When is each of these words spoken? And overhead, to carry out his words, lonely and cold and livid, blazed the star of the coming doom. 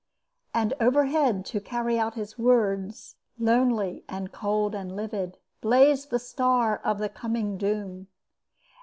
And 0.51 0.73
overhead, 0.79 1.45
to 1.45 1.61
carry 1.61 1.99
out 1.99 2.15
his 2.15 2.35
words, 2.35 3.17
lonely 3.37 4.03
and 4.09 4.31
cold 4.31 4.73
and 4.73 4.95
livid, 4.95 5.37
blazed 5.61 6.09
the 6.09 6.17
star 6.17 6.77
of 6.83 6.97
the 6.97 7.07
coming 7.07 7.55
doom. 7.55 8.07